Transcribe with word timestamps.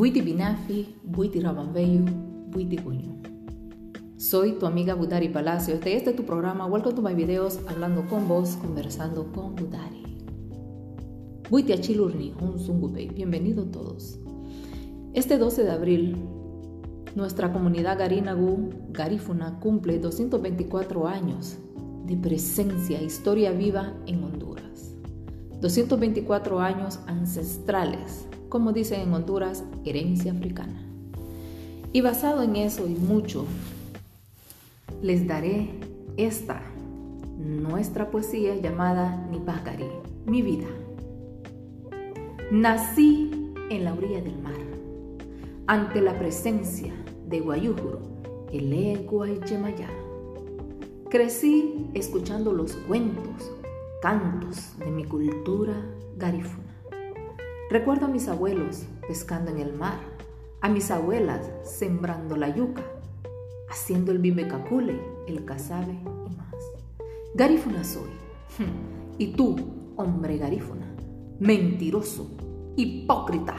Buiti 0.00 0.22
Binafi, 0.22 0.94
Buiti 1.04 1.40
Rabambeyu, 1.40 2.06
Buiti 2.48 2.78
Cuño. 2.78 3.20
Soy 4.16 4.52
tu 4.52 4.64
amiga 4.64 4.94
Budari 4.94 5.28
Palacio. 5.28 5.74
Este, 5.74 5.94
este 5.94 6.08
es 6.08 6.16
tu 6.16 6.24
programa 6.24 6.64
Welcome 6.64 6.94
to 6.94 7.02
my 7.02 7.12
videos, 7.12 7.60
hablando 7.68 8.08
con 8.08 8.26
vos, 8.26 8.56
conversando 8.56 9.30
con 9.30 9.54
Budari. 9.56 10.24
Buiti 11.50 11.74
Achilurni, 11.74 12.32
un 12.40 12.58
Zungupei. 12.58 13.10
Bienvenido 13.10 13.66
todos. 13.66 14.18
Este 15.12 15.36
12 15.36 15.64
de 15.64 15.70
abril, 15.70 16.16
nuestra 17.14 17.52
comunidad 17.52 17.98
Garinagu, 17.98 18.70
Garifuna, 18.92 19.60
cumple 19.60 19.98
224 19.98 21.08
años 21.08 21.58
de 22.06 22.16
presencia, 22.16 23.02
historia 23.02 23.52
viva 23.52 23.92
en 24.06 24.24
Honduras. 24.24 24.94
224 25.60 26.58
años 26.58 27.00
ancestrales 27.06 28.29
como 28.50 28.72
dicen 28.72 29.00
en 29.00 29.14
Honduras, 29.14 29.64
herencia 29.84 30.32
africana. 30.32 30.82
Y 31.92 32.02
basado 32.02 32.42
en 32.42 32.56
eso 32.56 32.86
y 32.86 32.94
mucho, 32.94 33.46
les 35.00 35.26
daré 35.26 35.70
esta, 36.16 36.60
nuestra 37.38 38.10
poesía 38.10 38.56
llamada 38.56 39.26
Nipagari, 39.30 39.86
mi 40.26 40.42
vida. 40.42 40.66
Nací 42.50 43.30
en 43.70 43.84
la 43.84 43.94
orilla 43.94 44.20
del 44.20 44.38
mar, 44.42 44.58
ante 45.66 46.00
la 46.00 46.18
presencia 46.18 46.92
de 47.28 47.40
Guayújuro, 47.40 48.00
el 48.52 48.72
ego 48.72 49.26
Yemayá. 49.26 49.88
Crecí 51.08 51.86
escuchando 51.94 52.52
los 52.52 52.72
cuentos, 52.72 53.52
cantos 54.02 54.76
de 54.78 54.90
mi 54.90 55.04
cultura 55.04 55.74
garifuna. 56.16 56.69
Recuerdo 57.70 58.06
a 58.06 58.08
mis 58.08 58.26
abuelos 58.26 58.82
pescando 59.06 59.52
en 59.52 59.58
el 59.58 59.72
mar, 59.72 60.00
a 60.60 60.68
mis 60.68 60.90
abuelas 60.90 61.48
sembrando 61.62 62.36
la 62.36 62.52
yuca, 62.52 62.82
haciendo 63.70 64.10
el 64.10 64.18
bimecacule, 64.18 65.00
el 65.28 65.44
casabe 65.44 65.92
y 65.92 66.36
más. 66.36 66.54
Garífuna 67.34 67.84
soy. 67.84 68.10
Y 69.18 69.34
tú, 69.34 69.54
hombre 69.96 70.38
garífuna, 70.38 70.86
mentiroso, 71.38 72.30
hipócrita, 72.74 73.54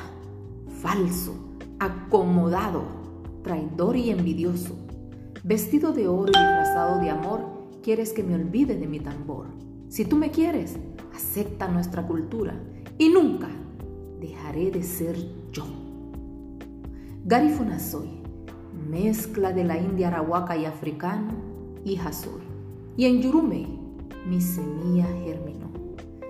falso, 0.82 1.36
acomodado, 1.80 2.84
traidor 3.44 3.96
y 3.96 4.10
envidioso, 4.10 4.76
vestido 5.44 5.94
de 5.94 6.08
oro 6.08 6.32
y 6.34 6.38
disfrazado 6.38 7.00
de 7.00 7.12
amor, 7.12 7.42
quieres 7.84 8.12
que 8.12 8.24
me 8.24 8.34
olvide 8.34 8.76
de 8.76 8.88
mi 8.88 9.00
tambor. 9.00 9.50
Si 9.88 10.04
tú 10.04 10.16
me 10.18 10.32
quieres, 10.32 10.80
acepta 11.14 11.68
nuestra 11.68 12.08
cultura 12.08 12.60
y 12.98 13.10
nunca 13.10 13.48
dejaré 14.22 14.72
de 14.72 14.84
ser 14.84 15.18
yo. 15.52 15.66
Garifuna 17.26 17.80
soy, 17.80 18.22
mezcla 18.90 19.52
de 19.52 19.64
la 19.64 19.78
India 19.78 20.08
arahuaca 20.08 20.56
y 20.56 20.66
africano, 20.66 21.34
hija 21.84 22.14
soy. 22.14 22.42
Y 22.96 23.06
en 23.06 23.22
Yurume 23.22 23.68
mi 24.28 24.40
semilla 24.40 25.08
germinó. 25.24 25.72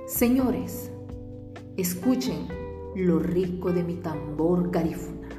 Señores, 0.07 0.91
escuchen 1.75 2.47
lo 2.95 3.19
rico 3.19 3.71
de 3.71 3.83
mi 3.83 3.95
tambor 3.95 4.71
garifuna. 4.71 5.29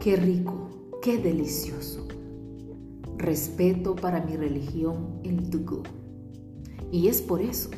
Qué 0.00 0.16
rico, 0.16 0.70
qué 1.02 1.18
delicioso. 1.18 2.08
Respeto 3.18 3.94
para 3.94 4.22
mi 4.22 4.36
religión, 4.36 5.20
el 5.24 5.50
Dugu. 5.50 5.82
Y 6.92 7.08
es 7.08 7.22
por 7.22 7.40
eso 7.40 7.70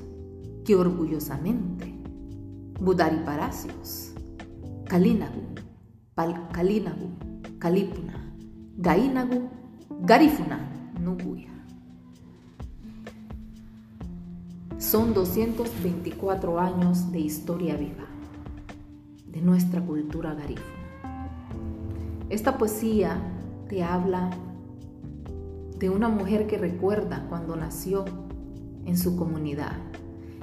que 0.65 0.75
orgullosamente 0.75 1.95
Budari 2.81 3.19
Palacios, 3.25 4.13
Kalinagu, 4.87 5.43
Kalinagu, 6.53 7.11
Kalipuna, 7.59 8.35
Gainagu, 8.77 9.49
Garifuna, 10.01 10.59
Nubuya. 11.01 11.53
Son 14.79 15.15
224 15.15 16.59
años 16.59 17.13
de 17.13 17.21
historia 17.21 17.77
viva 17.77 18.07
de 19.27 19.41
nuestra 19.41 19.81
cultura 19.81 20.35
garífuna. 20.35 20.67
Esta 22.31 22.59
poesía 22.59 23.17
te 23.69 23.85
habla 23.85 24.31
de 25.79 25.89
una 25.89 26.09
mujer 26.09 26.47
que 26.47 26.59
recuerda 26.59 27.27
cuando 27.29 27.55
nació 27.57 28.05
en 28.87 28.97
su 28.97 29.17
comunidad, 29.17 29.77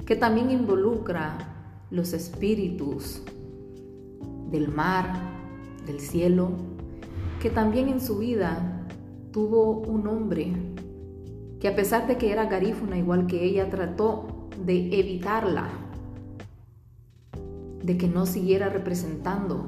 que 0.06 0.16
también 0.16 0.50
involucra 0.50 1.38
los 1.90 2.12
espíritus 2.12 3.22
del 4.50 4.68
mar, 4.68 5.12
del 5.86 6.00
cielo, 6.00 6.50
que 7.40 7.50
también 7.50 7.88
en 7.88 8.00
su 8.00 8.18
vida 8.18 8.86
tuvo 9.32 9.78
un 9.80 10.06
hombre 10.06 10.52
que 11.60 11.68
a 11.68 11.76
pesar 11.76 12.06
de 12.06 12.16
que 12.16 12.32
era 12.32 12.46
garífuna 12.46 12.96
igual 12.96 13.26
que 13.26 13.44
ella, 13.44 13.68
trató 13.68 14.48
de 14.64 14.98
evitarla, 14.98 15.68
de 17.82 17.96
que 17.98 18.08
no 18.08 18.26
siguiera 18.26 18.68
representando 18.70 19.66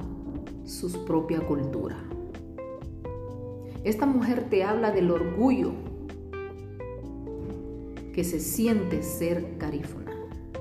su 0.64 1.04
propia 1.04 1.40
cultura. 1.40 1.96
Esta 3.84 4.06
mujer 4.06 4.46
te 4.48 4.64
habla 4.64 4.90
del 4.90 5.10
orgullo 5.10 5.72
que 8.12 8.24
se 8.24 8.40
siente 8.40 9.02
ser 9.02 9.56
garífuna, 9.58 10.12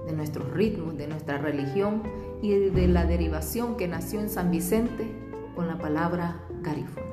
de 0.05 0.13
nuestros 0.13 0.51
ritmos, 0.51 0.97
de 0.97 1.07
nuestra 1.07 1.37
religión 1.37 2.03
y 2.41 2.51
de 2.69 2.87
la 2.87 3.05
derivación 3.05 3.77
que 3.77 3.87
nació 3.87 4.19
en 4.19 4.29
San 4.29 4.51
Vicente 4.51 5.11
con 5.55 5.67
la 5.67 5.77
palabra 5.77 6.43
garífuna. 6.61 7.05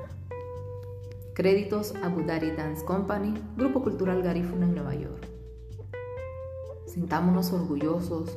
Créditos 1.35 1.95
a 2.03 2.09
Budari 2.09 2.51
Dance 2.53 2.85
Company, 2.85 3.35
Grupo 3.57 3.83
Cultural 3.83 4.23
Garífuna 4.23 4.67
en 4.67 4.75
Nueva 4.75 4.95
York. 4.95 5.27
Sintámonos 6.87 7.53
orgullosos 7.53 8.37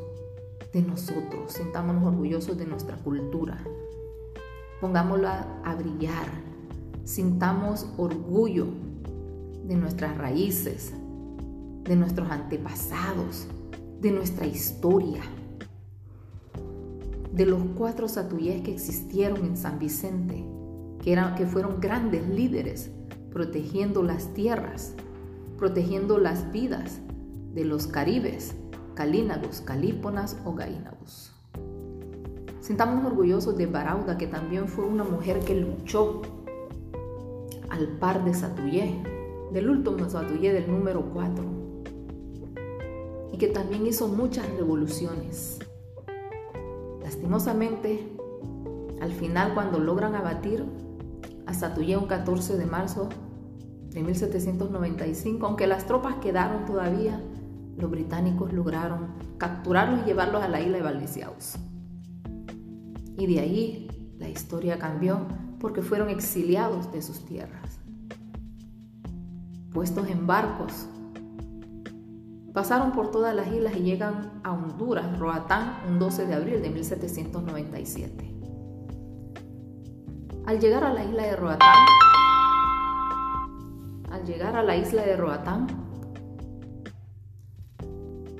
de 0.73 0.81
nosotros, 0.81 1.53
sintámonos 1.53 2.05
orgullosos 2.05 2.57
de 2.57 2.65
nuestra 2.65 2.97
cultura. 2.97 3.57
Pongámosla 4.79 5.61
a 5.63 5.75
brillar, 5.75 6.27
sintamos 7.03 7.87
orgullo 7.97 8.67
de 9.63 9.75
nuestras 9.75 10.17
raíces, 10.17 10.93
de 11.83 11.95
nuestros 11.95 12.29
antepasados, 12.29 13.47
de 13.99 14.11
nuestra 14.11 14.45
historia, 14.45 15.21
de 17.33 17.45
los 17.45 17.61
cuatro 17.75 18.07
satuyés 18.07 18.61
que 18.61 18.73
existieron 18.73 19.45
en 19.45 19.57
San 19.57 19.79
Vicente, 19.79 20.43
que, 21.01 21.11
eran, 21.11 21.35
que 21.35 21.45
fueron 21.45 21.79
grandes 21.79 22.27
líderes 22.27 22.91
protegiendo 23.31 24.03
las 24.03 24.33
tierras, 24.33 24.93
protegiendo 25.57 26.17
las 26.17 26.51
vidas 26.51 26.99
de 27.53 27.65
los 27.65 27.87
caribes, 27.87 28.55
calínagos, 28.93 29.61
calíponas 29.61 30.37
o 30.45 30.53
gaínagos. 30.53 31.33
Sintamos 32.59 33.05
orgullosos 33.05 33.57
de 33.57 33.65
Barauda, 33.65 34.17
que 34.17 34.27
también 34.27 34.67
fue 34.67 34.85
una 34.85 35.03
mujer 35.03 35.39
que 35.39 35.55
luchó 35.55 36.21
al 37.69 37.87
par 37.97 38.23
de 38.23 38.33
Satuyé, 38.33 39.01
del 39.51 39.69
último 39.69 40.09
Satuyé 40.09 40.53
del 40.53 40.69
número 40.69 41.01
4 41.13 41.60
y 43.31 43.37
que 43.37 43.47
también 43.47 43.87
hizo 43.87 44.07
muchas 44.07 44.49
revoluciones. 44.51 45.59
Lastimosamente, 47.01 48.15
al 49.01 49.11
final 49.11 49.53
cuando 49.53 49.79
logran 49.79 50.15
abatir 50.15 50.65
a 51.45 51.53
Satuyé 51.53 51.97
un 51.97 52.07
14 52.07 52.57
de 52.57 52.65
marzo 52.65 53.09
de 53.89 54.03
1795, 54.03 55.45
aunque 55.45 55.67
las 55.67 55.85
tropas 55.85 56.15
quedaron 56.15 56.65
todavía, 56.65 57.21
los 57.77 57.89
británicos 57.89 58.53
lograron 58.53 59.07
capturarlos 59.37 60.01
y 60.01 60.05
llevarlos 60.05 60.41
a 60.43 60.47
la 60.47 60.61
isla 60.61 60.77
de 60.77 60.83
Valdiciaus. 60.83 61.55
Y 63.17 63.27
de 63.27 63.39
ahí 63.39 63.87
la 64.17 64.29
historia 64.29 64.77
cambió 64.77 65.19
porque 65.59 65.81
fueron 65.81 66.09
exiliados 66.09 66.91
de 66.91 67.01
sus 67.01 67.25
tierras, 67.25 67.79
puestos 69.73 70.07
en 70.09 70.25
barcos 70.25 70.87
Pasaron 72.53 72.91
por 72.91 73.11
todas 73.11 73.33
las 73.33 73.47
islas 73.47 73.77
y 73.77 73.83
llegan 73.83 74.41
a 74.43 74.51
Honduras, 74.51 75.17
Roatán, 75.17 75.77
un 75.87 75.99
12 75.99 76.25
de 76.25 76.33
abril 76.33 76.61
de 76.61 76.69
1797. 76.69 78.35
Al 80.45 80.59
llegar 80.59 80.83
a 80.83 80.93
la 80.93 81.05
isla 81.05 81.23
de 81.23 81.35
Roatán, 81.37 81.85
al 84.11 84.25
llegar 84.25 84.57
a 84.57 84.63
la 84.63 84.75
isla 84.75 85.03
de 85.03 85.15
Roatán, 85.15 85.67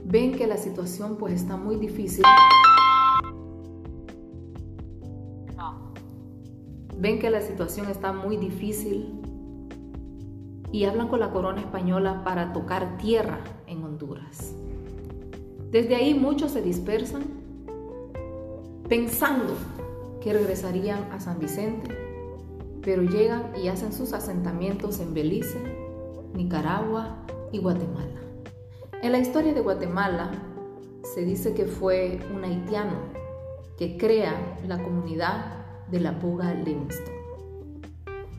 ven 0.04 0.34
que 0.34 0.46
la 0.46 0.58
situación 0.58 1.16
pues 1.16 1.34
está 1.34 1.56
muy 1.56 1.78
difícil. 1.78 2.26
Ven 6.98 7.18
que 7.18 7.30
la 7.30 7.42
situación 7.42 7.90
está 7.90 8.12
muy 8.12 8.36
difícil 8.36 9.22
y 10.72 10.84
hablan 10.84 11.08
con 11.08 11.22
la 11.22 11.32
corona 11.32 11.62
española 11.62 12.24
para 12.26 12.52
tocar 12.52 12.98
tierra. 12.98 13.40
Desde 15.72 15.96
ahí 15.96 16.14
muchos 16.14 16.52
se 16.52 16.62
dispersan 16.62 17.24
pensando 18.90 19.56
que 20.20 20.34
regresarían 20.34 21.10
a 21.14 21.22
San 21.22 21.40
Vicente, 21.40 21.98
pero 22.82 23.04
llegan 23.04 23.54
y 23.56 23.70
hacen 23.70 23.94
sus 23.94 24.12
asentamientos 24.12 25.00
en 25.00 25.14
Belice, 25.14 25.58
Nicaragua 26.34 27.26
y 27.54 27.60
Guatemala. 27.60 28.20
En 29.02 29.14
la 29.14 29.20
historia 29.20 29.54
de 29.54 29.62
Guatemala 29.62 30.32
se 31.04 31.24
dice 31.24 31.54
que 31.54 31.66
fue 31.66 32.20
un 32.36 32.44
haitiano 32.44 32.98
que 33.78 33.98
crea 33.98 34.60
la 34.68 34.84
comunidad 34.84 35.88
de 35.90 36.02
la 36.02 36.20
Puga 36.20 36.54
Livingston. 36.54 37.16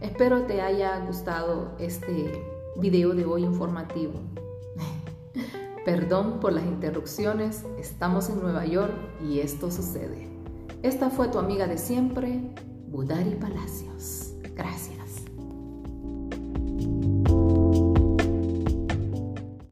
Espero 0.03 0.43
te 0.43 0.61
haya 0.61 0.99
gustado 1.07 1.77
este 1.79 2.45
video 2.77 3.15
de 3.15 3.25
hoy 3.25 3.45
informativo. 3.45 4.13
Perdón 5.85 6.39
por 6.39 6.53
las 6.53 6.65
interrupciones, 6.65 7.65
estamos 7.77 8.29
en 8.29 8.41
Nueva 8.41 8.65
York 8.67 8.95
y 9.21 9.41
esto 9.41 9.69
sucede. 9.71 10.29
Esta 10.85 11.11
fue 11.11 11.27
tu 11.29 11.41
amiga 11.41 11.67
de 11.67 11.77
siempre, 11.77 12.41
Budari 12.87 13.35
Palacios. 13.35 14.35
Gracias. 14.55 15.02